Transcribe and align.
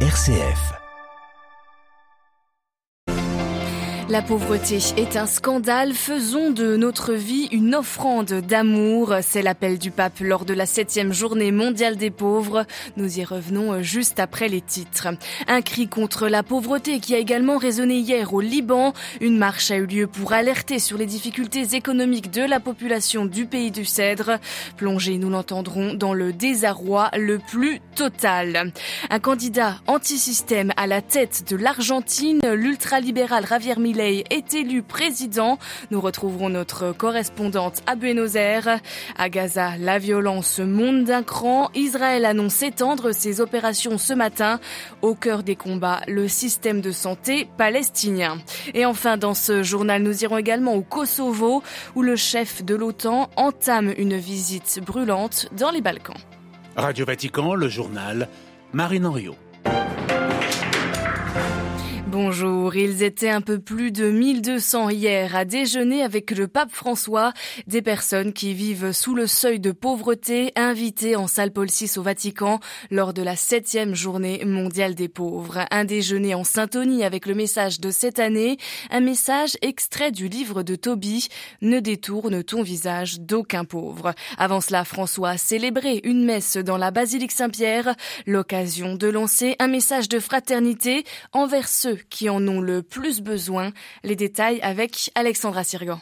RCF. 0.00 0.85
La 4.08 4.22
pauvreté 4.22 4.78
est 4.96 5.16
un 5.16 5.26
scandale. 5.26 5.92
Faisons 5.92 6.52
de 6.52 6.76
notre 6.76 7.12
vie 7.12 7.48
une 7.50 7.74
offrande 7.74 8.34
d'amour. 8.34 9.12
C'est 9.20 9.42
l'appel 9.42 9.78
du 9.80 9.90
pape 9.90 10.20
lors 10.20 10.44
de 10.44 10.54
la 10.54 10.64
septième 10.64 11.12
journée 11.12 11.50
mondiale 11.50 11.96
des 11.96 12.12
pauvres. 12.12 12.66
Nous 12.96 13.18
y 13.18 13.24
revenons 13.24 13.82
juste 13.82 14.20
après 14.20 14.46
les 14.46 14.60
titres. 14.60 15.08
Un 15.48 15.60
cri 15.60 15.88
contre 15.88 16.28
la 16.28 16.44
pauvreté 16.44 17.00
qui 17.00 17.16
a 17.16 17.18
également 17.18 17.56
résonné 17.56 17.98
hier 17.98 18.32
au 18.32 18.40
Liban. 18.40 18.92
Une 19.20 19.38
marche 19.38 19.72
a 19.72 19.76
eu 19.76 19.86
lieu 19.86 20.06
pour 20.06 20.32
alerter 20.32 20.78
sur 20.78 20.98
les 20.98 21.06
difficultés 21.06 21.74
économiques 21.74 22.30
de 22.30 22.42
la 22.42 22.60
population 22.60 23.26
du 23.26 23.46
pays 23.46 23.72
du 23.72 23.84
Cèdre. 23.84 24.38
Plongé, 24.76 25.18
nous 25.18 25.30
l'entendrons, 25.30 25.94
dans 25.94 26.14
le 26.14 26.32
désarroi 26.32 27.10
le 27.18 27.40
plus 27.40 27.80
total. 27.96 28.70
Un 29.10 29.18
candidat 29.18 29.78
anti-système 29.88 30.72
à 30.76 30.86
la 30.86 31.02
tête 31.02 31.42
de 31.50 31.56
l'Argentine, 31.56 32.40
l'ultralibéral 32.54 33.44
Javier 33.48 33.74
Milei 33.76 33.95
est 34.00 34.54
élu 34.54 34.82
président. 34.82 35.58
Nous 35.90 36.00
retrouverons 36.00 36.48
notre 36.48 36.92
correspondante 36.92 37.82
à 37.86 37.94
Buenos 37.94 38.34
Aires. 38.34 38.80
À 39.16 39.28
Gaza, 39.28 39.76
la 39.78 39.98
violence 39.98 40.58
monte 40.58 41.04
d'un 41.04 41.22
cran. 41.22 41.70
Israël 41.74 42.24
annonce 42.24 42.62
étendre 42.62 43.12
ses 43.12 43.40
opérations 43.40 43.98
ce 43.98 44.12
matin. 44.12 44.60
Au 45.02 45.14
cœur 45.14 45.42
des 45.42 45.56
combats, 45.56 46.00
le 46.08 46.28
système 46.28 46.80
de 46.80 46.92
santé 46.92 47.48
palestinien. 47.56 48.38
Et 48.74 48.84
enfin, 48.84 49.16
dans 49.16 49.34
ce 49.34 49.62
journal, 49.62 50.02
nous 50.02 50.22
irons 50.24 50.38
également 50.38 50.74
au 50.74 50.82
Kosovo, 50.82 51.62
où 51.94 52.02
le 52.02 52.16
chef 52.16 52.64
de 52.64 52.74
l'OTAN 52.74 53.30
entame 53.36 53.92
une 53.96 54.16
visite 54.16 54.80
brûlante 54.84 55.48
dans 55.56 55.70
les 55.70 55.80
Balkans. 55.80 56.16
Radio 56.76 57.06
Vatican, 57.06 57.54
le 57.54 57.68
journal, 57.68 58.28
Marine 58.72 59.06
Henriot. 59.06 59.36
Bonjour, 62.18 62.74
ils 62.76 63.02
étaient 63.02 63.28
un 63.28 63.42
peu 63.42 63.58
plus 63.58 63.92
de 63.92 64.10
1200 64.10 64.88
hier 64.88 65.36
à 65.36 65.44
déjeuner 65.44 66.02
avec 66.02 66.30
le 66.30 66.48
pape 66.48 66.72
François, 66.72 67.34
des 67.66 67.82
personnes 67.82 68.32
qui 68.32 68.54
vivent 68.54 68.92
sous 68.92 69.14
le 69.14 69.26
seuil 69.26 69.60
de 69.60 69.70
pauvreté, 69.70 70.50
invitées 70.56 71.14
en 71.14 71.26
salle 71.26 71.52
Paul 71.52 71.68
VI 71.68 71.98
au 71.98 72.02
Vatican 72.02 72.58
lors 72.90 73.12
de 73.12 73.20
la 73.20 73.36
septième 73.36 73.94
journée 73.94 74.42
mondiale 74.46 74.94
des 74.94 75.10
pauvres. 75.10 75.66
Un 75.70 75.84
déjeuner 75.84 76.34
en 76.34 76.42
syntonie 76.42 77.04
avec 77.04 77.26
le 77.26 77.34
message 77.34 77.80
de 77.80 77.90
cette 77.90 78.18
année, 78.18 78.56
un 78.90 79.00
message 79.00 79.58
extrait 79.60 80.10
du 80.10 80.28
livre 80.28 80.62
de 80.62 80.74
Tobie, 80.74 81.28
Ne 81.60 81.80
détourne 81.80 82.42
ton 82.42 82.62
visage 82.62 83.20
d'aucun 83.20 83.66
pauvre. 83.66 84.14
Avant 84.38 84.62
cela, 84.62 84.86
François 84.86 85.32
a 85.32 85.36
célébré 85.36 86.00
une 86.02 86.24
messe 86.24 86.56
dans 86.56 86.78
la 86.78 86.90
basilique 86.90 87.32
Saint-Pierre, 87.32 87.94
l'occasion 88.26 88.94
de 88.94 89.06
lancer 89.06 89.54
un 89.58 89.68
message 89.68 90.08
de 90.08 90.18
fraternité 90.18 91.04
envers 91.34 91.68
ceux 91.68 91.98
qui 92.10 92.28
en 92.28 92.46
ont 92.48 92.60
le 92.60 92.82
plus 92.82 93.20
besoin. 93.20 93.72
Les 94.02 94.16
détails 94.16 94.60
avec 94.62 95.10
Alexandra 95.14 95.64
Sirgan. 95.64 96.00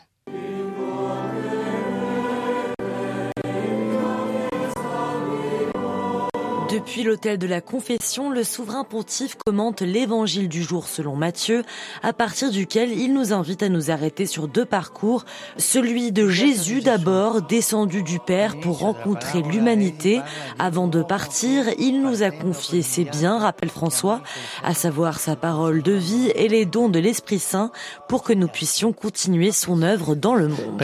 Depuis 6.75 7.05
l'hôtel 7.05 7.39
de 7.39 7.47
la 7.47 7.61
Confession, 7.61 8.31
le 8.31 8.43
souverain 8.43 8.83
pontife 8.83 9.37
commente 9.47 9.81
l'évangile 9.81 10.49
du 10.49 10.61
jour 10.61 10.89
selon 10.89 11.15
Matthieu, 11.15 11.63
à 12.03 12.13
partir 12.13 12.51
duquel 12.51 12.91
il 12.91 13.15
nous 13.15 13.33
invite 13.33 13.63
à 13.63 13.69
nous 13.69 13.93
arrêter 13.93 14.27
sur 14.27 14.49
deux 14.49 14.65
parcours. 14.65 15.25
Celui 15.57 16.11
de 16.11 16.29
Jésus 16.29 16.81
d'abord, 16.81 17.43
descendu 17.43 18.03
du 18.03 18.19
Père 18.19 18.59
pour 18.59 18.81
rencontrer 18.81 19.43
l'humanité. 19.43 20.21
Avant 20.59 20.89
de 20.89 21.01
partir, 21.05 21.67
il 21.79 22.03
nous 22.03 22.25
a 22.25 22.33
confié 22.33 22.83
ses 22.83 23.05
biens, 23.05 23.39
rappelle 23.39 23.71
François, 23.71 24.21
à 24.65 24.75
savoir 24.75 25.21
sa 25.21 25.37
parole 25.37 25.81
de 25.81 25.93
vie 25.93 26.33
et 26.35 26.49
les 26.49 26.65
dons 26.65 26.89
de 26.89 26.99
l'Esprit 26.99 27.39
Saint 27.39 27.71
pour 28.09 28.25
que 28.25 28.33
nous 28.33 28.49
puissions 28.49 28.93
continuer 28.93 29.53
son 29.53 29.81
œuvre 29.83 30.17
dans 30.17 30.35
le 30.35 30.49
monde. 30.49 30.83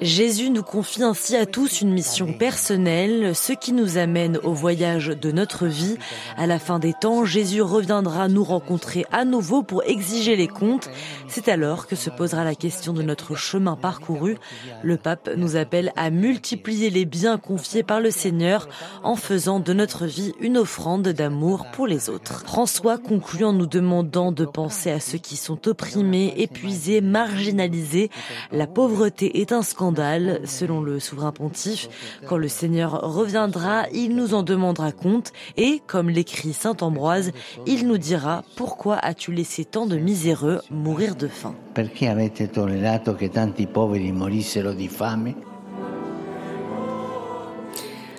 Jésus 0.00 0.50
nous 0.50 0.64
confie 0.64 1.04
ainsi 1.04 1.36
à 1.36 1.46
tous 1.46 1.80
une 1.80 1.92
mission 1.92 2.32
personnelle 2.32 2.55
personnel, 2.56 3.34
ce 3.34 3.52
qui 3.52 3.74
nous 3.74 3.98
amène 3.98 4.38
au 4.42 4.54
voyage 4.54 5.08
de 5.08 5.30
notre 5.30 5.66
vie. 5.66 5.98
À 6.38 6.46
la 6.46 6.58
fin 6.58 6.78
des 6.78 6.94
temps, 6.94 7.26
Jésus 7.26 7.60
reviendra 7.60 8.28
nous 8.28 8.44
rencontrer 8.44 9.04
à 9.12 9.26
nouveau 9.26 9.62
pour 9.62 9.82
exiger 9.84 10.36
les 10.36 10.48
comptes. 10.48 10.88
C'est 11.28 11.48
alors 11.48 11.86
que 11.86 11.96
se 11.96 12.08
posera 12.08 12.44
la 12.44 12.54
question 12.54 12.94
de 12.94 13.02
notre 13.02 13.34
chemin 13.34 13.76
parcouru. 13.76 14.38
Le 14.82 14.96
pape 14.96 15.28
nous 15.36 15.56
appelle 15.56 15.92
à 15.96 16.08
multiplier 16.08 16.88
les 16.88 17.04
biens 17.04 17.36
confiés 17.36 17.82
par 17.82 18.00
le 18.00 18.10
Seigneur 18.10 18.70
en 19.02 19.16
faisant 19.16 19.60
de 19.60 19.74
notre 19.74 20.06
vie 20.06 20.32
une 20.40 20.56
offrande 20.56 21.08
d'amour 21.08 21.66
pour 21.74 21.86
les 21.86 22.08
autres. 22.08 22.42
François 22.46 22.96
conclut 22.96 23.44
en 23.44 23.52
nous 23.52 23.66
demandant 23.66 24.32
de 24.32 24.46
penser 24.46 24.90
à 24.90 25.00
ceux 25.00 25.18
qui 25.18 25.36
sont 25.36 25.68
opprimés, 25.68 26.32
épuisés, 26.38 27.02
marginalisés. 27.02 28.08
La 28.50 28.66
pauvreté 28.66 29.42
est 29.42 29.52
un 29.52 29.62
scandale, 29.62 30.40
selon 30.46 30.80
le 30.80 31.00
souverain 31.00 31.32
pontife. 31.32 31.90
Quand 32.26 32.38
le 32.38 32.45
le 32.46 32.50
Seigneur 32.50 32.92
reviendra, 33.02 33.88
il 33.92 34.14
nous 34.14 34.32
en 34.32 34.44
demandera 34.44 34.92
compte 34.92 35.32
et, 35.56 35.82
comme 35.88 36.08
l'écrit 36.08 36.52
Saint 36.52 36.76
Ambroise, 36.80 37.32
il 37.66 37.88
nous 37.88 37.98
dira 37.98 38.44
pourquoi 38.54 38.98
as-tu 38.98 39.32
laissé 39.32 39.64
tant 39.64 39.84
de 39.84 39.96
miséreux 39.96 40.60
mourir 40.70 41.16
de 41.16 41.26
faim? 41.26 41.56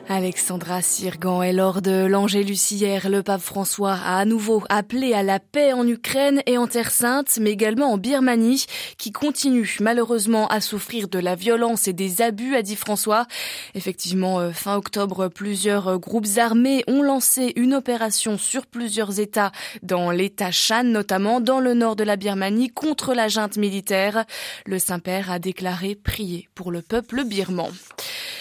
Alexandra 0.10 0.82
Sirgan 0.82 1.42
est 1.42 1.52
lors 1.52 1.82
de 1.82 2.06
l'Angélus 2.06 2.72
hier, 2.72 3.10
le 3.10 3.24
pape 3.24 3.42
François 3.42 3.94
a 3.94 4.20
à 4.20 4.24
nouveau 4.24 4.64
appelé 4.70 5.14
à 5.14 5.22
la 5.22 5.40
paix 5.40 5.74
en 5.74 5.86
Ukraine 5.86 6.42
et 6.46 6.58
en 6.58 6.66
Terre 6.66 6.92
Sainte, 6.92 7.38
mais 7.42 7.52
également 7.52 7.92
en 7.92 7.98
Birmanie, 7.98 8.68
qui 8.98 9.12
continue 9.12 9.78
malheureusement 9.82 10.48
à 10.48 10.62
souffrir 10.62 11.10
de 11.10 11.20
la 11.20 11.36
violence 11.36 11.90
et 11.90 11.94
des 11.94 12.22
abus, 12.22 12.56
a 12.56 12.62
dit 12.62 12.78
François. 12.78 13.28
Effectivement, 13.76 14.40
euh, 14.40 14.52
fin 14.52 14.78
octobre, 14.78 15.28
plusieurs 15.28 16.00
groupes 16.00 16.38
armés 16.38 16.86
ont 16.88 17.02
lancé 17.02 17.52
une 17.58 17.74
opération 17.74 18.38
sur 18.38 18.66
plusieurs 18.66 19.20
États, 19.20 19.52
dans 19.84 20.12
l'État 20.12 20.52
Shan 20.52 20.86
notamment, 20.86 21.42
dans 21.42 21.60
le 21.60 21.74
nord 21.74 21.98
de 21.98 22.06
la 22.06 22.16
Birmanie, 22.16 22.70
contre 22.70 23.14
la 23.14 23.28
junte 23.28 23.58
militaire. 23.58 24.24
Le 24.66 24.80
Saint-Père 24.80 25.30
a 25.30 25.40
déclaré 25.40 25.96
prier 25.96 26.48
pour 26.56 26.72
le 26.72 26.82
peuple 26.82 27.26
birman. 27.26 27.72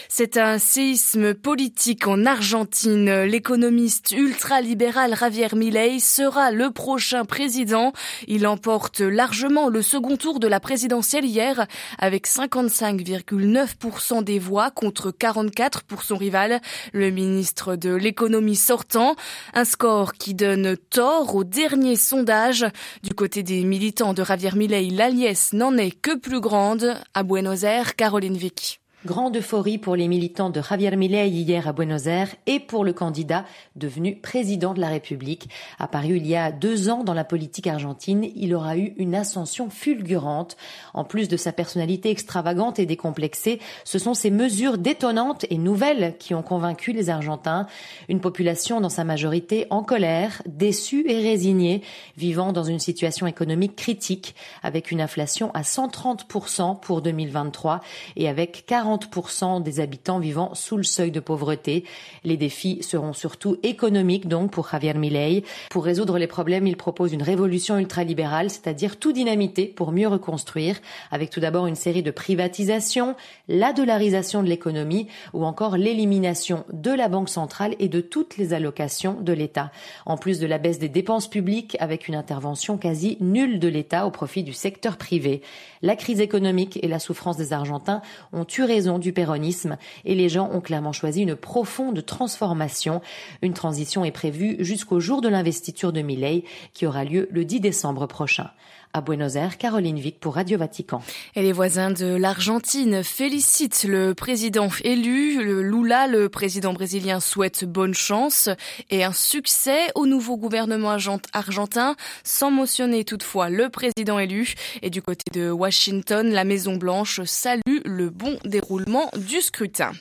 C'est 0.08 0.36
un 0.36 0.58
séisme 0.58 1.34
politique 1.34 2.06
en 2.06 2.26
Argentine. 2.26 3.22
L'économiste 3.24 4.12
ultralibéral 4.12 5.16
Javier 5.16 5.48
Milei 5.54 5.98
sera 5.98 6.52
le 6.52 6.70
prochain 6.70 7.24
président. 7.24 7.92
Il 8.28 8.46
emporte 8.46 9.00
largement 9.00 9.68
le 9.68 9.82
second 9.82 10.16
tour 10.16 10.38
de 10.38 10.46
la 10.46 10.60
présidentielle 10.60 11.24
hier 11.24 11.66
avec 11.98 12.28
55,9% 12.28 14.22
des 14.22 14.38
voix 14.38 14.70
contre 14.70 15.10
44 15.10 15.82
pour 15.82 16.02
son 16.02 16.16
rival, 16.16 16.60
le 16.92 17.10
ministre 17.10 17.74
de 17.76 17.92
l'économie 17.94 18.56
sortant. 18.56 19.16
Un 19.54 19.64
score 19.64 20.12
qui 20.12 20.34
donne 20.34 20.76
tort 20.90 21.34
au 21.34 21.42
dernier 21.44 21.96
sondage. 21.96 22.64
Du 23.02 23.12
côté 23.12 23.42
des 23.42 23.64
militants 23.64 24.14
de 24.14 24.24
Javier 24.24 24.52
Milei, 24.54 24.90
l'aliès 24.90 25.52
n'en 25.52 25.76
est 25.76 25.90
que 25.90 26.16
plus 26.16 26.40
grande. 26.40 26.94
À 27.14 27.22
Buenos 27.24 27.64
Aires, 27.64 27.96
Caroline 27.96 28.36
Vick. 28.36 28.80
Grande 29.06 29.36
euphorie 29.36 29.78
pour 29.78 29.94
les 29.94 30.08
militants 30.08 30.50
de 30.50 30.60
Javier 30.60 30.96
Milei 30.96 31.28
hier 31.28 31.68
à 31.68 31.72
Buenos 31.72 32.06
Aires 32.06 32.34
et 32.48 32.58
pour 32.58 32.84
le 32.84 32.92
candidat 32.92 33.44
devenu 33.76 34.16
président 34.16 34.74
de 34.74 34.80
la 34.80 34.88
République. 34.88 35.48
Apparu 35.78 36.16
il 36.16 36.26
y 36.26 36.34
a 36.34 36.50
deux 36.50 36.88
ans 36.88 37.04
dans 37.04 37.14
la 37.14 37.22
politique 37.22 37.68
argentine, 37.68 38.28
il 38.34 38.52
aura 38.52 38.76
eu 38.76 38.94
une 38.96 39.14
ascension 39.14 39.70
fulgurante. 39.70 40.56
En 40.92 41.04
plus 41.04 41.28
de 41.28 41.36
sa 41.36 41.52
personnalité 41.52 42.10
extravagante 42.10 42.80
et 42.80 42.86
décomplexée, 42.86 43.60
ce 43.84 44.00
sont 44.00 44.12
ses 44.12 44.32
mesures 44.32 44.76
détonnantes 44.76 45.46
et 45.50 45.58
nouvelles 45.58 46.16
qui 46.18 46.34
ont 46.34 46.42
convaincu 46.42 46.90
les 46.90 47.08
Argentins. 47.08 47.68
Une 48.08 48.20
population 48.20 48.80
dans 48.80 48.88
sa 48.88 49.04
majorité 49.04 49.68
en 49.70 49.84
colère, 49.84 50.42
déçue 50.46 51.08
et 51.08 51.20
résignée, 51.20 51.82
vivant 52.16 52.52
dans 52.52 52.64
une 52.64 52.80
situation 52.80 53.28
économique 53.28 53.76
critique 53.76 54.34
avec 54.64 54.90
une 54.90 55.00
inflation 55.00 55.52
à 55.54 55.62
130% 55.62 56.80
pour 56.80 57.02
2023 57.02 57.80
et 58.16 58.28
avec 58.28 58.64
40 58.66 58.95
30% 58.96 59.62
des 59.62 59.80
habitants 59.80 60.18
vivant 60.18 60.54
sous 60.54 60.76
le 60.76 60.82
seuil 60.82 61.10
de 61.10 61.20
pauvreté. 61.20 61.84
Les 62.24 62.36
défis 62.36 62.82
seront 62.82 63.12
surtout 63.12 63.56
économiques 63.62 64.28
donc 64.28 64.50
pour 64.50 64.68
Javier 64.68 64.94
Milei. 64.94 65.44
Pour 65.70 65.84
résoudre 65.84 66.18
les 66.18 66.26
problèmes, 66.26 66.66
il 66.66 66.76
propose 66.76 67.12
une 67.12 67.22
révolution 67.22 67.78
ultralibérale, 67.78 68.50
c'est-à-dire 68.50 68.98
tout 68.98 69.12
dynamiter 69.12 69.66
pour 69.66 69.92
mieux 69.92 70.08
reconstruire, 70.08 70.80
avec 71.10 71.30
tout 71.30 71.40
d'abord 71.40 71.66
une 71.66 71.74
série 71.74 72.02
de 72.02 72.10
privatisations, 72.10 73.14
la 73.48 73.72
dollarisation 73.72 74.42
de 74.42 74.48
l'économie 74.48 75.08
ou 75.32 75.44
encore 75.44 75.76
l'élimination 75.76 76.64
de 76.72 76.90
la 76.90 77.08
Banque 77.08 77.28
centrale 77.28 77.74
et 77.78 77.88
de 77.88 78.00
toutes 78.00 78.36
les 78.36 78.52
allocations 78.52 79.16
de 79.20 79.32
l'État. 79.32 79.70
En 80.04 80.16
plus 80.16 80.38
de 80.38 80.46
la 80.46 80.58
baisse 80.58 80.78
des 80.78 80.88
dépenses 80.88 81.28
publiques 81.28 81.76
avec 81.80 82.08
une 82.08 82.14
intervention 82.14 82.78
quasi 82.78 83.18
nulle 83.20 83.58
de 83.58 83.68
l'État 83.68 84.06
au 84.06 84.10
profit 84.10 84.42
du 84.42 84.52
secteur 84.52 84.96
privé. 84.96 85.42
La 85.82 85.96
crise 85.96 86.20
économique 86.20 86.78
et 86.82 86.88
la 86.88 86.98
souffrance 86.98 87.36
des 87.36 87.52
Argentins 87.52 88.02
ont 88.32 88.46
eu 88.56 88.62
raison 88.62 88.85
du 88.98 89.12
péronisme 89.12 89.76
et 90.04 90.14
les 90.14 90.28
gens 90.28 90.50
ont 90.52 90.60
clairement 90.60 90.92
choisi 90.92 91.22
une 91.22 91.36
profonde 91.36 92.04
transformation. 92.04 93.02
Une 93.42 93.52
transition 93.52 94.04
est 94.04 94.12
prévue 94.12 94.56
jusqu'au 94.60 95.00
jour 95.00 95.20
de 95.20 95.28
l'investiture 95.28 95.92
de 95.92 96.02
Milei 96.02 96.44
qui 96.72 96.86
aura 96.86 97.04
lieu 97.04 97.28
le 97.30 97.44
10 97.44 97.60
décembre 97.60 98.06
prochain. 98.06 98.50
À 98.96 99.02
Buenos 99.02 99.36
Aires, 99.36 99.58
Caroline 99.58 99.98
Vic 99.98 100.18
pour 100.18 100.36
Radio 100.36 100.56
Vatican. 100.56 101.02
Et 101.34 101.42
les 101.42 101.52
voisins 101.52 101.90
de 101.90 102.16
l'Argentine 102.16 103.04
félicitent 103.04 103.84
le 103.84 104.14
président 104.14 104.70
élu. 104.84 105.60
Lula, 105.62 106.06
le 106.06 106.30
président 106.30 106.72
brésilien, 106.72 107.20
souhaite 107.20 107.66
bonne 107.66 107.92
chance 107.92 108.48
et 108.88 109.04
un 109.04 109.12
succès 109.12 109.88
au 109.96 110.06
nouveau 110.06 110.38
gouvernement 110.38 110.96
argentin, 111.34 111.94
sans 112.24 112.50
motionner 112.50 113.04
toutefois 113.04 113.50
le 113.50 113.68
président 113.68 114.18
élu. 114.18 114.54
Et 114.80 114.88
du 114.88 115.02
côté 115.02 115.24
de 115.30 115.50
Washington, 115.50 116.30
la 116.30 116.44
Maison 116.44 116.76
Blanche 116.76 117.20
salue 117.24 117.80
le 117.84 118.08
bon 118.08 118.38
déroulement 118.46 119.10
du 119.18 119.42
scrutin. 119.42 119.92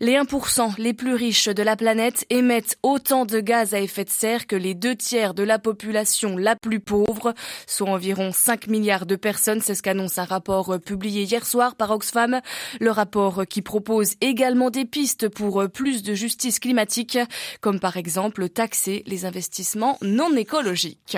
Les 0.00 0.14
1% 0.14 0.74
les 0.78 0.94
plus 0.94 1.14
riches 1.14 1.48
de 1.48 1.62
la 1.62 1.76
planète 1.76 2.26
émettent 2.30 2.76
autant 2.82 3.24
de 3.24 3.40
gaz 3.40 3.74
à 3.74 3.80
effet 3.80 4.04
de 4.04 4.10
serre 4.10 4.46
que 4.46 4.56
les 4.56 4.74
deux 4.74 4.96
tiers 4.96 5.34
de 5.34 5.42
la 5.42 5.58
population 5.58 6.36
la 6.36 6.56
plus 6.56 6.80
pauvre, 6.80 7.34
soit 7.66 7.88
environ 7.88 8.32
5 8.32 8.66
milliards 8.66 9.06
de 9.06 9.16
personnes. 9.16 9.60
C'est 9.60 9.74
ce 9.74 9.82
qu'annonce 9.82 10.18
un 10.18 10.24
rapport 10.24 10.78
publié 10.80 11.22
hier 11.22 11.46
soir 11.46 11.76
par 11.76 11.90
Oxfam. 11.90 12.40
Le 12.80 12.90
rapport 12.90 13.42
qui 13.48 13.62
propose 13.62 14.14
également 14.20 14.70
des 14.70 14.84
pistes 14.84 15.28
pour 15.28 15.68
plus 15.72 16.02
de 16.02 16.14
justice 16.14 16.58
climatique, 16.58 17.18
comme 17.60 17.80
par 17.80 17.96
exemple 17.96 18.48
taxer 18.48 19.02
les 19.06 19.24
investissements 19.24 19.98
non 20.02 20.34
écologiques. 20.36 21.16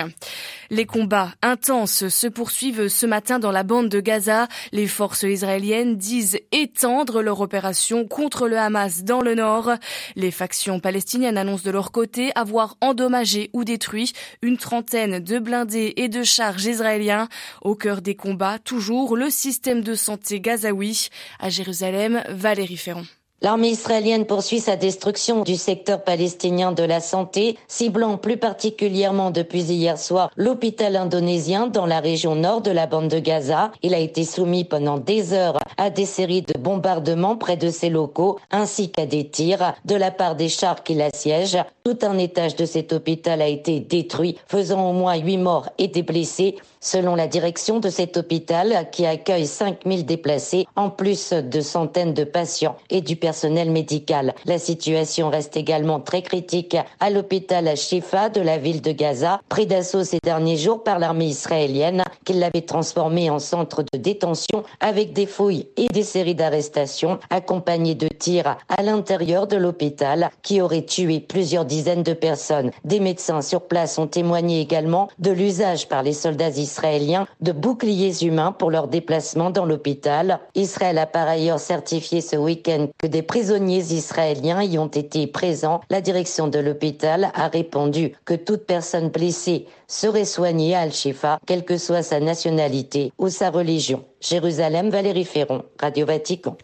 Les 0.69 0.85
combats 0.85 1.33
intenses 1.41 2.07
se 2.07 2.27
poursuivent 2.27 2.87
ce 2.87 3.05
matin 3.05 3.39
dans 3.39 3.51
la 3.51 3.63
bande 3.63 3.89
de 3.89 3.99
Gaza. 3.99 4.47
Les 4.71 4.87
forces 4.87 5.23
israéliennes 5.23 5.97
disent 5.97 6.39
étendre 6.51 7.21
leur 7.21 7.41
opération 7.41 8.05
le 8.47 8.57
Hamas 8.57 9.03
dans 9.03 9.21
le 9.21 9.35
nord. 9.35 9.71
Les 10.15 10.31
factions 10.31 10.79
palestiniennes 10.79 11.37
annoncent 11.37 11.63
de 11.63 11.71
leur 11.71 11.91
côté 11.91 12.31
avoir 12.35 12.75
endommagé 12.81 13.49
ou 13.53 13.63
détruit 13.63 14.13
une 14.41 14.57
trentaine 14.57 15.19
de 15.19 15.39
blindés 15.39 15.93
et 15.95 16.09
de 16.09 16.23
charges 16.23 16.65
israéliens. 16.65 17.29
Au 17.61 17.75
cœur 17.75 18.01
des 18.01 18.15
combats, 18.15 18.59
toujours 18.59 19.15
le 19.15 19.29
système 19.29 19.81
de 19.81 19.93
santé 19.93 20.39
gazaoui. 20.41 21.09
À 21.39 21.49
Jérusalem, 21.49 22.23
Valérie 22.29 22.77
Ferron. 22.77 23.05
L'armée 23.45 23.69
israélienne 23.69 24.25
poursuit 24.25 24.59
sa 24.59 24.75
destruction 24.75 25.43
du 25.43 25.55
secteur 25.55 26.03
palestinien 26.03 26.71
de 26.71 26.81
la 26.81 26.99
santé, 26.99 27.59
ciblant 27.67 28.17
plus 28.17 28.37
particulièrement 28.37 29.29
depuis 29.29 29.61
hier 29.61 29.99
soir 29.99 30.31
l'hôpital 30.35 30.95
indonésien 30.95 31.67
dans 31.67 31.85
la 31.85 31.99
région 31.99 32.33
nord 32.33 32.61
de 32.61 32.71
la 32.71 32.87
bande 32.87 33.07
de 33.07 33.19
Gaza. 33.19 33.71
Il 33.83 33.93
a 33.93 33.99
été 33.99 34.23
soumis 34.23 34.63
pendant 34.63 34.97
des 34.97 35.33
heures 35.33 35.59
à 35.77 35.91
des 35.91 36.07
séries 36.07 36.41
de 36.41 36.57
bombardements 36.57 37.35
près 37.35 37.55
de 37.55 37.69
ses 37.69 37.89
locaux 37.89 38.39
ainsi 38.49 38.89
qu'à 38.89 39.05
des 39.05 39.29
tirs 39.29 39.75
de 39.85 39.93
la 39.93 40.09
part 40.09 40.35
des 40.35 40.49
chars 40.49 40.81
qui 40.81 40.95
l'assiègent. 40.95 41.63
Tout 41.83 41.99
un 42.01 42.17
étage 42.17 42.55
de 42.55 42.65
cet 42.65 42.93
hôpital 42.93 43.43
a 43.43 43.47
été 43.47 43.79
détruit, 43.79 44.39
faisant 44.47 44.89
au 44.89 44.93
moins 44.93 45.17
huit 45.17 45.37
morts 45.37 45.69
et 45.77 45.87
des 45.87 46.01
blessés. 46.01 46.55
Selon 46.81 47.15
la 47.15 47.27
direction 47.27 47.79
de 47.79 47.89
cet 47.89 48.17
hôpital, 48.17 48.87
qui 48.91 49.07
accueille 49.07 49.47
5000 49.47 50.05
déplacés, 50.05 50.67
en 50.75 50.91
plus 50.91 51.33
de 51.33 51.61
centaines 51.61 52.13
de 52.13 52.23
patients 52.23 52.75
et 52.91 53.01
du 53.01 53.15
personnel 53.15 53.34
médical. 53.43 54.33
La 54.45 54.57
situation 54.57 55.29
reste 55.29 55.57
également 55.57 55.99
très 55.99 56.21
critique 56.21 56.77
à 56.99 57.09
l'hôpital 57.09 57.75
Shifa 57.75 58.29
de 58.29 58.41
la 58.41 58.57
ville 58.57 58.81
de 58.81 58.91
Gaza, 58.91 59.41
pris 59.49 59.65
d'assaut 59.65 60.03
ces 60.03 60.19
derniers 60.23 60.57
jours 60.57 60.83
par 60.83 60.99
l'armée 60.99 61.25
israélienne, 61.25 62.03
qui 62.23 62.33
l'avait 62.33 62.61
transformé 62.61 63.29
en 63.29 63.39
centre 63.39 63.83
de 63.83 63.97
détention 63.97 64.63
avec 64.79 65.13
des 65.13 65.25
fouilles 65.25 65.67
et 65.77 65.87
des 65.87 66.03
séries 66.03 66.35
d'arrestations, 66.35 67.19
accompagnées 67.29 67.95
de 67.95 68.07
tirs 68.07 68.57
à 68.69 68.83
l'intérieur 68.83 69.47
de 69.47 69.57
l'hôpital, 69.57 70.29
qui 70.41 70.61
auraient 70.61 70.85
tué 70.85 71.19
plusieurs 71.19 71.65
dizaines 71.65 72.03
de 72.03 72.13
personnes. 72.13 72.71
Des 72.83 72.99
médecins 72.99 73.41
sur 73.41 73.61
place 73.61 73.97
ont 73.97 74.07
témoigné 74.07 74.61
également 74.61 75.09
de 75.19 75.31
l'usage 75.31 75.87
par 75.87 76.03
les 76.03 76.13
soldats 76.13 76.49
israéliens 76.49 77.27
de 77.41 77.51
boucliers 77.51 78.23
humains 78.23 78.51
pour 78.51 78.71
leur 78.71 78.87
déplacement 78.87 79.49
dans 79.49 79.65
l'hôpital. 79.65 80.39
Israël 80.55 80.97
a 80.97 81.05
par 81.05 81.27
ailleurs 81.27 81.59
certifié 81.59 82.21
ce 82.21 82.35
week-end 82.35 82.87
que 82.97 83.07
des 83.07 83.21
prisonniers 83.25 83.93
israéliens 83.93 84.63
y 84.63 84.77
ont 84.77 84.87
été 84.87 85.27
présents. 85.27 85.81
La 85.89 86.01
direction 86.01 86.47
de 86.47 86.59
l'hôpital 86.59 87.31
a 87.33 87.47
répondu 87.47 88.13
que 88.25 88.33
toute 88.33 88.65
personne 88.65 89.09
blessée 89.09 89.67
serait 89.87 90.25
soignée 90.25 90.75
à 90.75 90.81
Al-Shifa, 90.81 91.39
quelle 91.45 91.65
que 91.65 91.77
soit 91.77 92.03
sa 92.03 92.19
nationalité 92.19 93.11
ou 93.17 93.29
sa 93.29 93.49
religion. 93.49 94.05
Jérusalem, 94.21 94.89
Valérie 94.89 95.25
Ferron, 95.25 95.63
Radio 95.79 96.07
Vatican. 96.07 96.57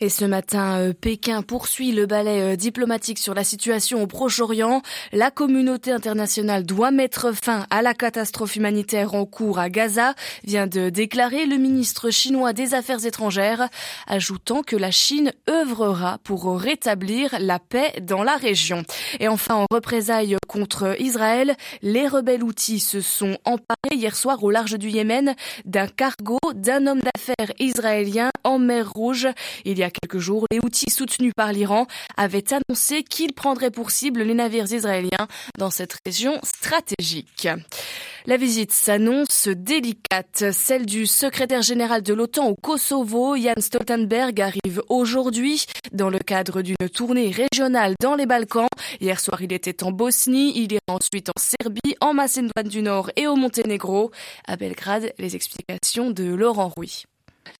Et 0.00 0.08
ce 0.08 0.24
matin, 0.24 0.80
euh, 0.80 0.92
Pékin 0.92 1.42
poursuit 1.42 1.92
le 1.92 2.06
balai 2.06 2.40
euh, 2.40 2.56
diplomatique 2.56 3.18
sur 3.18 3.34
la 3.34 3.44
situation 3.44 4.02
au 4.02 4.08
Proche-Orient. 4.08 4.82
La 5.12 5.30
communauté 5.30 5.92
internationale 5.92 6.66
doit 6.66 6.90
mettre 6.90 7.32
fin 7.32 7.66
à 7.70 7.82
la 7.82 7.94
catastrophe 7.94 8.56
humanitaire 8.56 9.14
en 9.14 9.26
cours 9.26 9.60
à 9.60 9.70
Gaza, 9.70 10.14
vient 10.42 10.66
de 10.66 10.90
déclarer 10.90 11.46
le 11.46 11.56
ministre 11.56 12.10
chinois 12.10 12.52
des 12.52 12.74
Affaires 12.74 13.06
étrangères, 13.06 13.68
ajoutant 14.08 14.62
que 14.62 14.74
la 14.74 14.90
Chine 14.90 15.32
œuvrera 15.48 16.18
pour 16.24 16.58
rétablir 16.58 17.36
la 17.38 17.60
paix 17.60 17.92
dans 18.02 18.24
la 18.24 18.36
région. 18.36 18.82
Et 19.20 19.28
enfin, 19.28 19.54
en 19.54 19.66
représailles 19.70 20.36
contre 20.48 21.00
Israël, 21.00 21.54
les 21.82 22.08
rebelles 22.08 22.42
outils 22.42 22.63
se 22.64 23.00
sont 23.00 23.36
emparés 23.44 23.94
hier 23.94 24.16
soir 24.16 24.42
au 24.42 24.50
large 24.50 24.78
du 24.78 24.88
Yémen 24.88 25.34
d'un 25.64 25.86
cargo 25.86 26.38
d'un 26.54 26.86
homme 26.86 27.00
d'affaires 27.00 27.54
israélien 27.58 28.30
en 28.42 28.58
mer 28.58 28.90
Rouge. 28.90 29.28
Il 29.64 29.78
y 29.78 29.82
a 29.82 29.90
quelques 29.90 30.18
jours, 30.18 30.46
les 30.50 30.58
outils 30.58 30.90
soutenus 30.90 31.32
par 31.36 31.52
l'Iran 31.52 31.86
avaient 32.16 32.44
annoncé 32.52 33.02
qu'ils 33.02 33.34
prendraient 33.34 33.70
pour 33.70 33.90
cible 33.90 34.22
les 34.22 34.34
navires 34.34 34.72
israéliens 34.72 35.28
dans 35.58 35.70
cette 35.70 35.96
région 36.06 36.38
stratégique. 36.42 37.48
La 38.26 38.38
visite 38.38 38.72
s'annonce 38.72 39.48
délicate. 39.48 40.50
Celle 40.50 40.86
du 40.86 41.04
secrétaire 41.04 41.60
général 41.60 42.00
de 42.02 42.14
l'OTAN 42.14 42.48
au 42.48 42.54
Kosovo, 42.54 43.36
Jan 43.36 43.52
Stoltenberg, 43.60 44.40
arrive 44.40 44.80
aujourd'hui 44.88 45.66
dans 45.92 46.08
le 46.08 46.18
cadre 46.18 46.62
d'une 46.62 46.88
tournée 46.90 47.30
régionale 47.30 47.94
dans 48.00 48.14
les 48.14 48.24
Balkans. 48.24 48.66
Hier 48.98 49.20
soir, 49.20 49.42
il 49.42 49.52
était 49.52 49.84
en 49.84 49.92
Bosnie, 49.92 50.58
il 50.58 50.72
ira 50.72 50.80
ensuite 50.88 51.28
en 51.28 51.38
Serbie, 51.38 51.96
en 52.00 52.14
Macédoine 52.14 52.68
du 52.68 52.80
Nord 52.80 53.10
et 53.16 53.26
au 53.26 53.36
Monténégro. 53.36 54.10
À 54.48 54.56
Belgrade, 54.56 55.12
les 55.18 55.36
explications 55.36 56.10
de 56.10 56.24
Laurent 56.24 56.68
Rouy. 56.74 57.04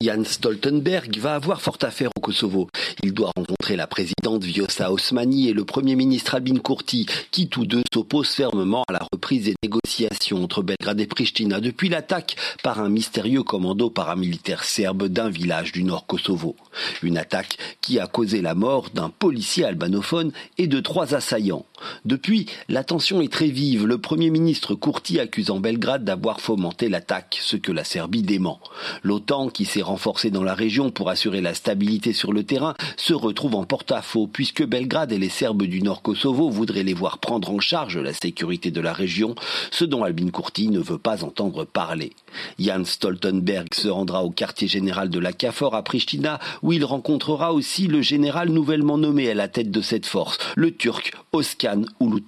Jan 0.00 0.24
Stoltenberg 0.24 1.16
va 1.18 1.34
avoir 1.34 1.60
fort 1.60 1.78
à 1.82 1.90
faire 1.90 2.10
au 2.16 2.20
Kosovo. 2.20 2.68
Il 3.02 3.14
doit 3.14 3.30
rencontrer 3.36 3.76
la 3.76 3.86
présidente 3.86 4.44
Vjosa 4.44 4.92
Osmani 4.92 5.48
et 5.48 5.52
le 5.52 5.64
premier 5.64 5.96
ministre 5.96 6.34
Albin 6.34 6.58
Kurti, 6.58 7.06
qui 7.30 7.48
tous 7.48 7.64
deux 7.64 7.82
s'opposent 7.92 8.28
fermement 8.28 8.84
à 8.88 8.92
la 8.92 9.06
reprise 9.12 9.44
des 9.44 9.54
négociations 9.62 10.42
entre 10.42 10.62
Belgrade 10.62 11.00
et 11.00 11.06
Pristina 11.06 11.60
depuis 11.60 11.88
l'attaque 11.88 12.36
par 12.62 12.80
un 12.80 12.88
mystérieux 12.88 13.42
commando 13.42 13.90
paramilitaire 13.90 14.64
serbe 14.64 15.08
d'un 15.08 15.30
village 15.30 15.72
du 15.72 15.84
nord 15.84 16.06
Kosovo. 16.06 16.56
Une 17.02 17.16
attaque 17.18 17.56
qui 17.80 17.98
a 17.98 18.06
causé 18.06 18.42
la 18.42 18.54
mort 18.54 18.90
d'un 18.90 19.10
policier 19.10 19.64
albanophone 19.64 20.32
et 20.58 20.66
de 20.66 20.80
trois 20.80 21.14
assaillants. 21.14 21.64
Depuis, 22.04 22.46
la 22.68 22.84
tension 22.84 23.20
est 23.20 23.32
très 23.32 23.48
vive, 23.48 23.86
le 23.86 23.98
Premier 23.98 24.30
ministre 24.30 24.74
Kurti 24.74 25.20
accusant 25.20 25.60
Belgrade 25.60 26.04
d'avoir 26.04 26.40
fomenté 26.40 26.88
l'attaque, 26.88 27.38
ce 27.42 27.56
que 27.56 27.72
la 27.72 27.84
Serbie 27.84 28.22
dément. 28.22 28.60
L'OTAN, 29.02 29.48
qui 29.48 29.64
s'est 29.74 29.82
renforcée 29.82 30.30
dans 30.30 30.44
la 30.44 30.54
région 30.54 30.92
pour 30.92 31.10
assurer 31.10 31.40
la 31.40 31.52
stabilité 31.52 32.12
sur 32.12 32.32
le 32.32 32.44
terrain, 32.44 32.74
se 32.96 33.12
retrouve 33.12 33.56
en 33.56 33.64
porte-à-faux, 33.64 34.28
puisque 34.28 34.64
Belgrade 34.64 35.10
et 35.10 35.18
les 35.18 35.28
Serbes 35.28 35.64
du 35.64 35.82
Nord 35.82 36.00
Kosovo 36.00 36.48
voudraient 36.48 36.84
les 36.84 36.94
voir 36.94 37.18
prendre 37.18 37.50
en 37.50 37.58
charge 37.58 37.98
la 37.98 38.12
sécurité 38.12 38.70
de 38.70 38.80
la 38.80 38.92
région, 38.92 39.34
ce 39.72 39.84
dont 39.84 40.04
Albin 40.04 40.30
Kurti 40.30 40.68
ne 40.68 40.78
veut 40.78 40.98
pas 40.98 41.24
entendre 41.24 41.64
parler. 41.64 42.12
Jan 42.60 42.84
Stoltenberg 42.84 43.74
se 43.74 43.88
rendra 43.88 44.22
au 44.22 44.30
quartier 44.30 44.68
général 44.68 45.10
de 45.10 45.18
la 45.18 45.32
CAFOR 45.32 45.74
à 45.74 45.82
Pristina, 45.82 46.38
où 46.62 46.72
il 46.72 46.84
rencontrera 46.84 47.52
aussi 47.52 47.88
le 47.88 48.00
général 48.00 48.50
nouvellement 48.50 48.96
nommé 48.96 49.28
à 49.28 49.34
la 49.34 49.48
tête 49.48 49.72
de 49.72 49.80
cette 49.80 50.06
force, 50.06 50.38
le 50.54 50.70
Turc 50.70 51.12
Oscar 51.32 51.76
ou 51.98 52.20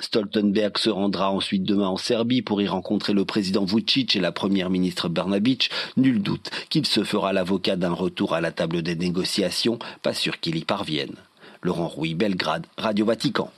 Stoltenberg 0.00 0.78
se 0.78 0.90
rendra 0.90 1.30
ensuite 1.30 1.62
demain 1.62 1.86
en 1.86 1.96
Serbie 1.96 2.42
pour 2.42 2.60
y 2.60 2.66
rencontrer 2.66 3.12
le 3.12 3.24
président 3.24 3.64
Vucic 3.64 4.16
et 4.16 4.20
la 4.20 4.32
première 4.32 4.68
ministre 4.68 5.08
Bernabic. 5.08 5.70
Nul 5.96 6.20
doute 6.22 6.50
qu'il 6.68 6.86
se 6.86 7.04
fera 7.04 7.32
l'avocat 7.32 7.76
d'un 7.76 7.92
retour 7.92 8.34
à 8.34 8.40
la 8.40 8.52
table 8.52 8.82
des 8.82 8.96
négociations, 8.96 9.78
pas 10.02 10.14
sûr 10.14 10.40
qu'il 10.40 10.56
y 10.56 10.64
parvienne. 10.64 11.16
Laurent 11.66 11.88
Rouy, 11.88 12.14
Belgrade, 12.14 12.64
Radio 12.78 13.04
Vatican. 13.04 13.50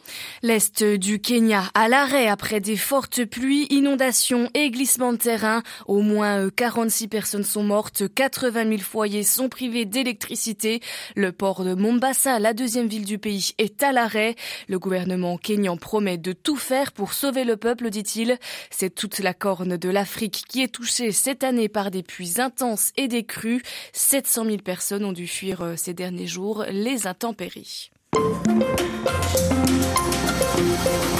L'Est 0.42 0.82
du 0.82 1.20
Kenya 1.20 1.64
à 1.74 1.88
l'arrêt 1.88 2.26
après 2.26 2.58
des 2.58 2.78
fortes 2.78 3.26
pluies, 3.26 3.66
inondations 3.68 4.48
et 4.54 4.70
glissements 4.70 5.12
de 5.12 5.18
terrain. 5.18 5.62
Au 5.86 6.00
moins 6.00 6.48
46 6.48 7.04
euh, 7.04 7.08
personnes 7.08 7.44
sont 7.44 7.62
mortes, 7.62 8.04
80 8.14 8.64
000 8.64 8.78
foyers 8.78 9.24
sont 9.24 9.50
privés 9.50 9.84
d'électricité. 9.84 10.80
Le 11.16 11.32
port 11.32 11.64
de 11.64 11.74
Mombasa, 11.74 12.38
la 12.38 12.54
deuxième 12.54 12.88
ville 12.88 13.04
du 13.04 13.18
pays, 13.18 13.50
est 13.58 13.82
à 13.82 13.92
l'arrêt. 13.92 14.36
Le 14.68 14.78
gouvernement 14.78 15.36
kenyan 15.36 15.76
promet 15.76 16.16
de 16.16 16.32
tout 16.32 16.56
faire 16.56 16.92
pour 16.92 17.12
sauver 17.12 17.44
le 17.44 17.58
peuple, 17.58 17.90
dit-il. 17.90 18.38
C'est 18.70 18.94
toute 18.94 19.18
la 19.18 19.34
corne 19.34 19.76
de 19.76 19.88
l'Afrique 19.90 20.44
qui 20.48 20.62
est 20.62 20.72
touchée 20.72 21.12
cette 21.12 21.44
année 21.44 21.68
par 21.68 21.90
des 21.90 22.02
pluies 22.02 22.40
intenses 22.40 22.92
et 22.96 23.06
des 23.06 23.24
crues. 23.24 23.62
700 23.92 24.46
000 24.46 24.56
personnes 24.58 25.04
ont 25.04 25.12
dû 25.12 25.26
fuir 25.26 25.60
euh, 25.60 25.74
ces 25.76 25.92
derniers 25.92 26.26
jours 26.26 26.64
les 26.70 27.06
intempéries. 27.06 27.90
Thank 28.60 28.80
you. 31.12 31.17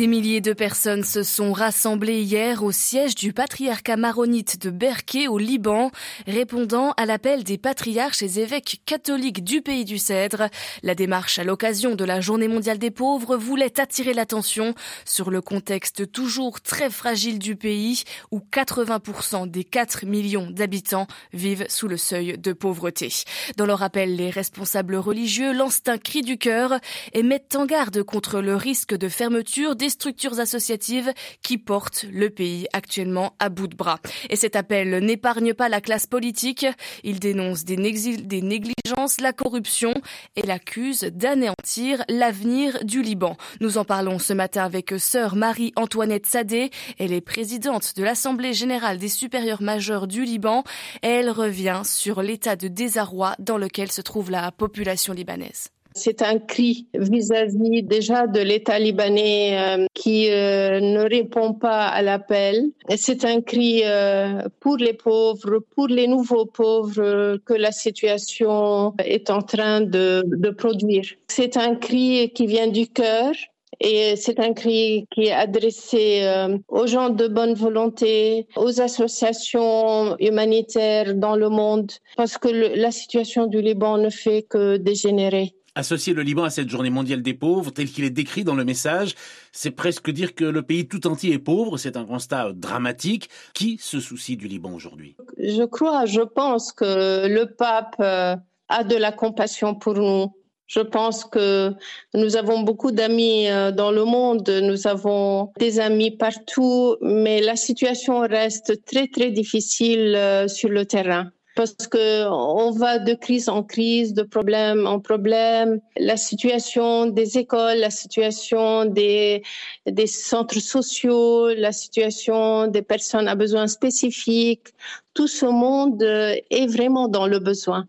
Des 0.00 0.06
milliers 0.06 0.40
de 0.40 0.54
personnes 0.54 1.04
se 1.04 1.22
sont 1.22 1.52
rassemblées 1.52 2.22
hier 2.22 2.62
au 2.62 2.72
siège 2.72 3.14
du 3.14 3.34
patriarcat 3.34 3.98
maronite 3.98 4.58
de 4.58 4.70
Berké 4.70 5.28
au 5.28 5.36
Liban, 5.36 5.90
répondant 6.26 6.92
à 6.96 7.04
l'appel 7.04 7.44
des 7.44 7.58
patriarches 7.58 8.22
et 8.22 8.40
évêques 8.40 8.80
catholiques 8.86 9.44
du 9.44 9.60
pays 9.60 9.84
du 9.84 9.98
Cèdre. 9.98 10.48
La 10.82 10.94
démarche 10.94 11.38
à 11.38 11.44
l'occasion 11.44 11.96
de 11.96 12.04
la 12.06 12.22
Journée 12.22 12.48
mondiale 12.48 12.78
des 12.78 12.90
pauvres 12.90 13.36
voulait 13.36 13.78
attirer 13.78 14.14
l'attention 14.14 14.74
sur 15.04 15.30
le 15.30 15.42
contexte 15.42 16.10
toujours 16.10 16.62
très 16.62 16.88
fragile 16.88 17.38
du 17.38 17.54
pays 17.54 18.04
où 18.30 18.38
80% 18.38 19.50
des 19.50 19.64
4 19.64 20.06
millions 20.06 20.50
d'habitants 20.50 21.08
vivent 21.34 21.66
sous 21.68 21.88
le 21.88 21.98
seuil 21.98 22.38
de 22.38 22.54
pauvreté. 22.54 23.12
Dans 23.58 23.66
leur 23.66 23.82
appel, 23.82 24.16
les 24.16 24.30
responsables 24.30 24.96
religieux 24.96 25.52
lancent 25.52 25.82
un 25.88 25.98
cri 25.98 26.22
du 26.22 26.38
cœur 26.38 26.80
et 27.12 27.22
mettent 27.22 27.54
en 27.54 27.66
garde 27.66 28.02
contre 28.02 28.40
le 28.40 28.56
risque 28.56 28.96
de 28.96 29.10
fermeture 29.10 29.76
des 29.76 29.89
structures 29.90 30.40
associatives 30.40 31.12
qui 31.42 31.58
portent 31.58 32.04
le 32.10 32.30
pays 32.30 32.66
actuellement 32.72 33.34
à 33.38 33.48
bout 33.48 33.66
de 33.66 33.76
bras. 33.76 33.98
Et 34.30 34.36
cet 34.36 34.56
appel 34.56 35.04
n'épargne 35.04 35.54
pas 35.54 35.68
la 35.68 35.80
classe 35.80 36.06
politique. 36.06 36.66
Il 37.04 37.20
dénonce 37.20 37.64
des, 37.64 37.76
négligences, 37.76 39.20
la 39.20 39.32
corruption 39.32 39.94
et 40.36 40.46
l'accuse 40.46 41.00
d'anéantir 41.00 42.02
l'avenir 42.08 42.84
du 42.84 43.02
Liban. 43.02 43.36
Nous 43.60 43.78
en 43.78 43.84
parlons 43.84 44.18
ce 44.18 44.32
matin 44.32 44.64
avec 44.64 44.94
sœur 44.98 45.36
Marie-Antoinette 45.36 46.26
Sadé. 46.26 46.70
Elle 46.98 47.12
est 47.12 47.20
présidente 47.20 47.96
de 47.96 48.04
l'Assemblée 48.04 48.54
générale 48.54 48.98
des 48.98 49.08
supérieurs 49.08 49.62
majeurs 49.62 50.06
du 50.06 50.24
Liban. 50.24 50.64
Elle 51.02 51.30
revient 51.30 51.82
sur 51.84 52.22
l'état 52.22 52.56
de 52.56 52.68
désarroi 52.68 53.34
dans 53.38 53.58
lequel 53.58 53.90
se 53.92 54.00
trouve 54.00 54.30
la 54.30 54.52
population 54.52 55.12
libanaise. 55.12 55.70
C'est 55.94 56.22
un 56.22 56.38
cri 56.38 56.86
vis-à-vis 56.94 57.82
déjà 57.82 58.26
de 58.26 58.40
l'État 58.40 58.78
libanais 58.78 59.58
euh, 59.58 59.86
qui 59.92 60.30
euh, 60.30 60.80
ne 60.80 61.00
répond 61.00 61.52
pas 61.52 61.86
à 61.88 62.00
l'appel. 62.02 62.70
C'est 62.96 63.24
un 63.24 63.40
cri 63.40 63.82
euh, 63.84 64.42
pour 64.60 64.76
les 64.76 64.92
pauvres, 64.92 65.58
pour 65.74 65.88
les 65.88 66.06
nouveaux 66.06 66.46
pauvres 66.46 67.38
que 67.44 67.54
la 67.54 67.72
situation 67.72 68.94
est 69.04 69.30
en 69.30 69.42
train 69.42 69.80
de, 69.80 70.22
de 70.26 70.50
produire. 70.50 71.04
C'est 71.28 71.56
un 71.56 71.74
cri 71.74 72.30
qui 72.34 72.46
vient 72.46 72.68
du 72.68 72.86
cœur 72.86 73.32
et 73.80 74.14
c'est 74.16 74.38
un 74.38 74.52
cri 74.52 75.06
qui 75.10 75.24
est 75.24 75.32
adressé 75.32 76.22
aux 76.68 76.86
gens 76.86 77.08
de 77.08 77.28
bonne 77.28 77.54
volonté, 77.54 78.46
aux 78.56 78.80
associations 78.80 80.16
humanitaires 80.18 81.14
dans 81.14 81.34
le 81.34 81.48
monde, 81.48 81.90
parce 82.16 82.36
que 82.36 82.48
la 82.48 82.90
situation 82.90 83.46
du 83.46 83.62
Liban 83.62 83.96
ne 83.96 84.10
fait 84.10 84.42
que 84.42 84.76
dégénérer. 84.76 85.54
Associer 85.80 86.12
le 86.12 86.20
Liban 86.20 86.44
à 86.44 86.50
cette 86.50 86.68
journée 86.68 86.90
mondiale 86.90 87.22
des 87.22 87.32
pauvres, 87.32 87.70
tel 87.70 87.88
qu'il 87.90 88.04
est 88.04 88.10
décrit 88.10 88.44
dans 88.44 88.54
le 88.54 88.66
message, 88.66 89.14
c'est 89.50 89.70
presque 89.70 90.10
dire 90.10 90.34
que 90.34 90.44
le 90.44 90.60
pays 90.60 90.86
tout 90.86 91.06
entier 91.06 91.32
est 91.32 91.38
pauvre. 91.38 91.78
C'est 91.78 91.96
un 91.96 92.04
constat 92.04 92.52
dramatique. 92.52 93.30
Qui 93.54 93.78
se 93.80 93.98
soucie 93.98 94.36
du 94.36 94.46
Liban 94.46 94.74
aujourd'hui? 94.74 95.16
Je 95.38 95.64
crois, 95.64 96.04
je 96.04 96.20
pense 96.20 96.72
que 96.72 97.26
le 97.26 97.46
pape 97.46 97.96
euh, 98.00 98.36
a 98.68 98.84
de 98.84 98.94
la 98.94 99.10
compassion 99.10 99.74
pour 99.74 99.94
nous. 99.94 100.26
Je 100.66 100.80
pense 100.80 101.24
que 101.24 101.72
nous 102.12 102.36
avons 102.36 102.60
beaucoup 102.60 102.92
d'amis 102.92 103.48
euh, 103.48 103.72
dans 103.72 103.90
le 103.90 104.04
monde, 104.04 104.48
nous 104.62 104.86
avons 104.86 105.50
des 105.58 105.80
amis 105.80 106.10
partout, 106.10 106.96
mais 107.00 107.40
la 107.40 107.56
situation 107.56 108.20
reste 108.20 108.84
très 108.84 109.08
très 109.08 109.30
difficile 109.30 110.14
euh, 110.14 110.46
sur 110.46 110.68
le 110.68 110.84
terrain 110.84 111.32
parce 111.60 111.88
que 111.88 112.26
on 112.26 112.70
va 112.70 112.98
de 112.98 113.12
crise 113.12 113.50
en 113.50 113.62
crise, 113.62 114.14
de 114.14 114.22
problème 114.22 114.86
en 114.86 114.98
problème. 114.98 115.78
La 115.98 116.16
situation 116.16 117.04
des 117.04 117.36
écoles, 117.36 117.76
la 117.80 117.90
situation 117.90 118.86
des, 118.86 119.42
des 119.84 120.06
centres 120.06 120.58
sociaux, 120.58 121.52
la 121.52 121.72
situation 121.72 122.66
des 122.66 122.80
personnes 122.80 123.28
à 123.28 123.34
besoins 123.34 123.66
spécifiques, 123.66 124.68
tout 125.14 125.28
ce 125.28 125.46
monde 125.46 126.02
est 126.02 126.66
vraiment 126.66 127.08
dans 127.08 127.26
le 127.26 127.38
besoin. 127.38 127.86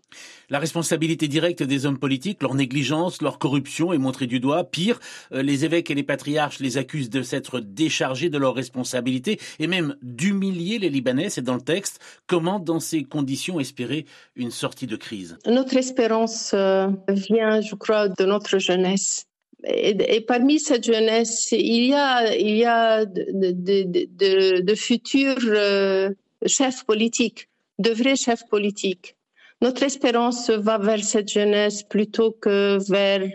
La 0.52 0.58
responsabilité 0.58 1.28
directe 1.28 1.62
des 1.62 1.86
hommes 1.86 1.98
politiques, 1.98 2.42
leur 2.42 2.54
négligence, 2.54 3.22
leur 3.22 3.38
corruption 3.38 3.94
est 3.94 3.98
montrée 3.98 4.26
du 4.26 4.38
doigt. 4.38 4.64
Pire, 4.64 5.00
euh, 5.32 5.42
les 5.42 5.64
évêques 5.64 5.90
et 5.90 5.94
les 5.94 6.02
patriarches 6.02 6.60
les 6.60 6.76
accusent 6.76 7.08
de 7.08 7.22
s'être 7.22 7.60
déchargés 7.60 8.28
de 8.28 8.36
leurs 8.36 8.54
responsabilités 8.54 9.40
et 9.58 9.66
même 9.66 9.96
d'humilier 10.02 10.78
les 10.78 10.90
Libanais. 10.90 11.30
C'est 11.30 11.40
dans 11.40 11.54
le 11.54 11.62
texte. 11.62 12.00
Comment, 12.26 12.58
dans 12.58 12.80
ces 12.80 13.02
conditions, 13.02 13.60
espérer 13.60 14.04
une 14.36 14.50
sortie 14.50 14.86
de 14.86 14.96
crise? 14.96 15.38
Notre 15.46 15.76
espérance 15.78 16.52
euh, 16.52 16.88
vient, 17.08 17.62
je 17.62 17.74
crois, 17.74 18.08
de 18.08 18.24
notre 18.26 18.58
jeunesse. 18.58 19.24
Et, 19.64 20.20
parmi 20.20 20.58
cette 20.58 20.84
jeunesse, 20.84 21.52
il 21.52 21.86
y 21.86 21.94
a, 21.94 22.34
il 22.36 22.56
y 22.56 22.64
a 22.64 23.06
de, 23.06 24.74
futurs 24.74 25.36
euh, 25.46 26.10
chefs 26.46 26.84
politiques, 26.84 27.48
de 27.78 27.90
vrais 27.90 28.16
chefs 28.16 28.46
politiques. 28.48 29.16
Notre 29.60 29.84
espérance 29.84 30.50
va 30.50 30.78
vers 30.78 31.04
cette 31.04 31.30
jeunesse 31.30 31.82
plutôt 31.84 32.32
que 32.32 32.78
vers 32.90 33.28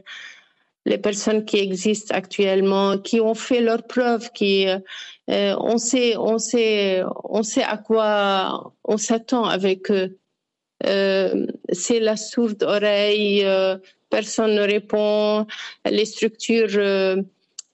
les 0.86 0.98
personnes 0.98 1.46
qui 1.46 1.58
existent 1.58 2.16
actuellement, 2.16 2.98
qui 2.98 3.20
ont 3.20 3.34
fait 3.34 3.62
leurs 3.62 3.84
preuves, 3.84 4.32
qui 4.32 4.68
euh, 4.68 5.56
on 5.60 5.78
sait, 5.78 6.16
on 6.18 6.38
sait, 6.38 7.04
on 7.26 7.44
sait 7.44 7.64
à 7.64 7.78
quoi 7.78 8.74
on 8.84 8.98
s'attend 8.98 9.46
avec 9.46 9.92
eux. 9.92 10.18
Euh, 10.86 11.48
c'est 11.72 12.00
la 12.00 12.16
sourde 12.16 12.64
oreille, 12.64 13.44
euh, 13.44 13.78
personne 14.10 14.56
ne 14.56 14.62
répond, 14.62 15.46
les 15.86 16.06
structures 16.06 16.80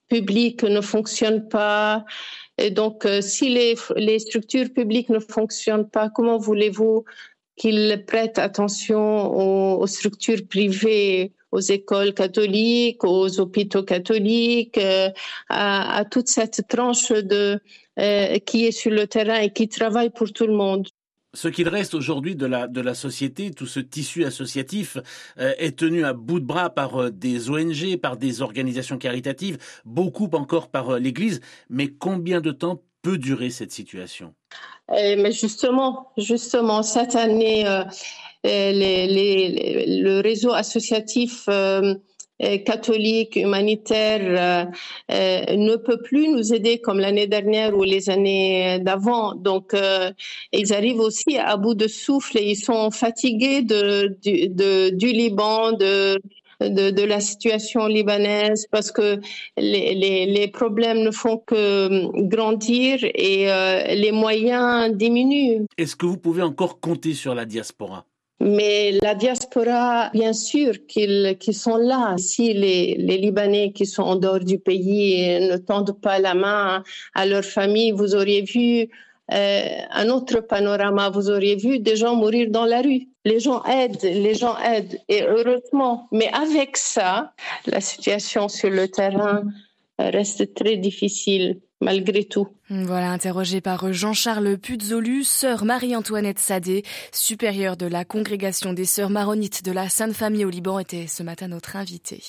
publiques 0.08 0.64
ne 0.64 0.82
fonctionnent 0.82 1.48
pas. 1.48 2.06
Et 2.58 2.70
donc, 2.70 3.08
si 3.22 3.50
les, 3.50 3.76
les 3.96 4.20
structures 4.20 4.72
publiques 4.72 5.10
ne 5.10 5.20
fonctionnent 5.20 5.90
pas, 5.90 6.10
comment 6.10 6.38
voulez-vous 6.38 7.04
qu'ils 7.56 8.04
prêtent 8.08 8.40
attention 8.40 9.80
aux, 9.80 9.88
structures 9.88 10.48
privées, 10.48 11.34
aux 11.52 11.60
écoles 11.60 12.14
catholiques, 12.14 13.04
aux 13.04 13.40
hôpitaux 13.40 13.84
catholiques, 13.84 14.78
euh, 14.78 15.10
à, 15.50 16.04
toute 16.10 16.28
cette 16.28 16.68
tranche 16.68 17.12
de 17.12 17.60
euh, 18.00 18.40
qui 18.40 18.66
est 18.66 18.72
sur 18.72 18.92
le 18.92 19.06
terrain 19.08 19.40
et 19.40 19.52
qui 19.52 19.68
travaille 19.68 20.10
pour 20.10 20.32
tout 20.34 20.48
le 20.48 20.54
monde? 20.54 20.88
Ce 21.34 21.48
qu'il 21.48 21.68
reste 21.68 21.94
aujourd'hui 21.94 22.36
de 22.36 22.46
la, 22.46 22.94
société, 22.94 23.52
tout 23.52 23.66
ce 23.66 23.80
tissu 23.80 24.24
associatif 24.26 24.98
euh, 25.40 25.54
est 25.58 25.78
tenu 25.78 26.06
à 26.06 26.14
bout 26.14 26.40
de 26.40 26.46
bras 26.46 26.70
par 26.70 27.12
des 27.12 27.50
ONG, 27.50 27.98
par 27.98 28.18
des 28.18 28.42
organisations 28.42 28.98
caritatives, 28.98 29.58
beaucoup 29.86 30.30
encore 30.34 30.70
par 30.70 31.00
l'Église. 31.00 31.42
Mais 31.70 31.88
combien 31.88 32.40
de 32.40 32.52
temps 32.52 32.84
peut 33.02 33.18
durer 33.18 33.50
cette 33.50 33.72
situation? 33.72 34.34
Mais 34.90 35.32
justement, 35.32 36.12
justement, 36.18 36.84
cette 36.84 37.16
année, 37.16 37.66
euh, 38.46 38.72
le 38.74 40.22
réseau 40.22 40.52
associatif 40.52 41.46
euh, 41.48 41.96
catholique, 42.66 43.36
humanitaire, 43.36 44.72
euh, 45.12 45.56
ne 45.56 45.76
peut 45.76 46.02
plus 46.02 46.28
nous 46.30 46.54
aider 46.54 46.80
comme 46.80 47.00
l'année 47.00 47.28
dernière 47.28 47.76
ou 47.76 47.84
les 47.84 48.10
années 48.10 48.80
d'avant. 48.80 49.36
Donc, 49.36 49.76
ils 50.52 50.74
arrivent 50.74 51.00
aussi 51.00 51.38
à 51.38 51.58
bout 51.58 51.76
de 51.76 51.88
souffle 51.88 52.38
et 52.38 52.52
ils 52.52 52.56
sont 52.56 52.92
fatigués 52.92 53.62
du 53.62 55.08
Liban, 55.08 55.74
de 56.70 57.04
la 57.04 57.20
situation 57.20 57.88
libanaise 57.88 58.68
parce 58.72 58.92
que 58.92 59.20
les, 59.58 60.48
problèmes 60.54 61.00
ne 61.00 61.12
font 61.12 61.38
que 61.38 62.08
grandir 62.28 63.00
et 63.04 63.52
euh, 63.52 63.84
les 63.96 64.12
moyens 64.12 64.96
diminuent. 64.96 65.66
Est-ce 65.78 65.96
que 65.96 66.06
vous 66.06 66.18
pouvez 66.18 66.42
encore 66.42 66.80
compter 66.80 67.14
sur 67.14 67.34
la 67.34 67.46
diaspora? 67.46 68.06
Mais 68.44 68.92
la 69.02 69.16
diaspora, 69.16 70.10
bien 70.14 70.34
sûr 70.34 70.74
qu'ils 70.88 71.38
sont 71.54 71.78
là. 71.78 72.16
Si 72.18 72.54
les, 72.54 72.96
Libanais 72.96 73.72
qui 73.72 73.86
sont 73.86 74.04
en 74.04 74.16
dehors 74.18 74.40
du 74.40 74.60
pays 74.60 75.40
ne 75.40 75.58
tendent 75.58 75.98
pas 76.02 76.20
la 76.20 76.34
main 76.34 76.84
à 77.16 77.26
leur 77.26 77.46
famille, 77.46 77.92
vous 77.92 78.16
auriez 78.16 78.42
vu 78.42 78.90
euh, 79.32 79.68
un 79.92 80.10
autre 80.10 80.42
panorama. 80.42 81.10
Vous 81.10 81.30
auriez 81.30 81.56
vu 81.56 81.80
des 81.80 81.96
gens 81.96 82.16
mourir 82.16 82.50
dans 82.52 82.66
la 82.66 82.82
rue. 82.82 83.08
Les 83.24 83.40
gens 83.40 83.64
aident, 83.64 84.04
les 84.04 84.36
gens 84.36 84.58
aident, 84.58 85.00
et 85.08 85.24
heureusement. 85.24 86.10
Mais 86.12 86.30
avec 86.34 86.76
ça, 86.76 87.32
la 87.66 87.80
situation 87.80 88.50
sur 88.50 88.70
le 88.70 88.90
terrain 88.90 89.44
reste 90.00 90.54
très 90.54 90.78
difficile 90.78 91.62
malgré 91.82 92.24
tout. 92.24 92.48
Voilà, 92.70 93.12
interrogé 93.12 93.62
par 93.62 93.92
Jean-Charles 93.92 94.58
Puzzolu, 94.58 95.24
sœur 95.24 95.66
Marie-Antoinette 95.66 96.40
Sadé, 96.40 96.84
supérieure 97.12 97.78
de 97.78 97.86
la 97.86 98.06
congrégation 98.06 98.74
des 98.74 98.86
sœurs 98.86 99.10
maronites 99.10 99.64
de 99.64 99.72
la 99.72 99.90
Sainte 99.90 100.14
Famille 100.14 100.46
au 100.46 100.50
Liban, 100.50 100.80
était 100.80 101.08
ce 101.08 101.24
matin 101.24 101.50
notre 101.50 101.76
invitée. 101.76 102.24